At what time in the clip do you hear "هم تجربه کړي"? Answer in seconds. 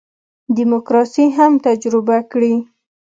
1.37-2.53